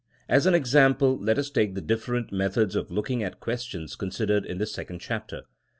As 0.27 0.47
an 0.47 0.55
example 0.55 1.15
let 1.19 1.37
us 1.37 1.51
take 1.51 1.75
the 1.75 1.79
different 1.81 2.31
methods 2.33 2.75
of 2.75 2.89
looking 2.89 3.21
at 3.21 3.39
questions 3.39 3.95
considered 3.95 4.47
in 4.47 4.57
the 4.57 4.65
second 4.65 4.97
chapter. 4.97 5.43